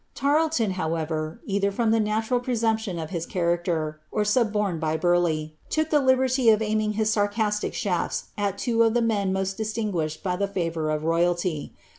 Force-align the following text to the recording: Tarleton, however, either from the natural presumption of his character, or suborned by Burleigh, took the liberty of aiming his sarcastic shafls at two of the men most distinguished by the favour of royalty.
Tarleton, 0.15 0.71
however, 0.71 1.41
either 1.45 1.69
from 1.71 1.91
the 1.91 1.99
natural 1.99 2.39
presumption 2.39 2.97
of 2.97 3.11
his 3.11 3.27
character, 3.27 3.99
or 4.11 4.25
suborned 4.25 4.79
by 4.81 4.97
Burleigh, 4.97 5.49
took 5.69 5.91
the 5.91 5.99
liberty 6.01 6.49
of 6.49 6.59
aiming 6.59 6.93
his 6.93 7.11
sarcastic 7.11 7.73
shafls 7.73 8.29
at 8.35 8.57
two 8.57 8.81
of 8.81 8.95
the 8.95 9.01
men 9.03 9.31
most 9.31 9.57
distinguished 9.57 10.23
by 10.23 10.35
the 10.35 10.47
favour 10.47 10.89
of 10.89 11.03
royalty. 11.03 11.75